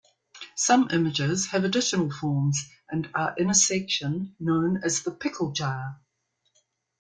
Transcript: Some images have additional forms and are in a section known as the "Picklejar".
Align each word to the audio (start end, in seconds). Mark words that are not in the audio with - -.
Some 0.55 0.87
images 0.91 1.45
have 1.51 1.63
additional 1.63 2.09
forms 2.09 2.67
and 2.89 3.07
are 3.13 3.35
in 3.37 3.51
a 3.51 3.53
section 3.53 4.35
known 4.39 4.81
as 4.83 5.03
the 5.03 5.11
"Picklejar". 5.11 5.97